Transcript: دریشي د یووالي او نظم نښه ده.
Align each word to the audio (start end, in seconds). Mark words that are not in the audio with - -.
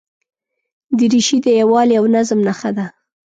دریشي 0.97 1.37
د 1.45 1.47
یووالي 1.59 1.95
او 1.99 2.05
نظم 2.15 2.39
نښه 2.47 2.71
ده. 2.77 2.85